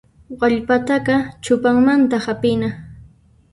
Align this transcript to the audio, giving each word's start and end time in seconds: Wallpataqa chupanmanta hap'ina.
Wallpataqa 0.43 1.15
chupanmanta 1.43 2.17
hap'ina. 2.25 2.73